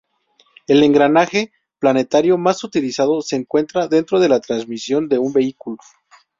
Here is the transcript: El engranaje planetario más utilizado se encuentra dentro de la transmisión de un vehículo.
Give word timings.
El 0.65 0.81
engranaje 0.81 1.51
planetario 1.77 2.35
más 2.39 2.63
utilizado 2.63 3.21
se 3.21 3.35
encuentra 3.35 3.87
dentro 3.87 4.19
de 4.19 4.29
la 4.29 4.39
transmisión 4.39 5.07
de 5.07 5.19
un 5.19 5.31
vehículo. 5.31 5.77